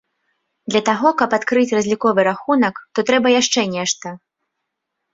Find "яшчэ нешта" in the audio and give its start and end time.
3.39-4.07